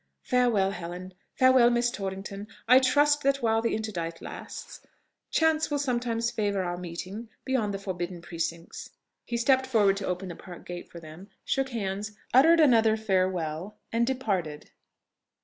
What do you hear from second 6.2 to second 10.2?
favour our meeting beyond the forbidden precincts." He stepped forward to